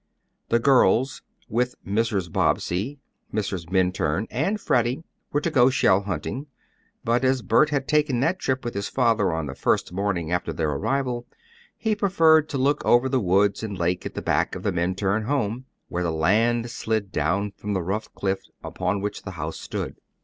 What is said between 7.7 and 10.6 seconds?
taken that trip with his father on the first morning after